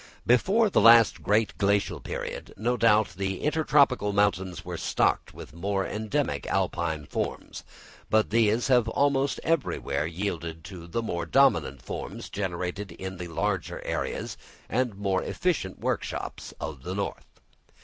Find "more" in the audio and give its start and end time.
11.03-11.27, 14.97-15.21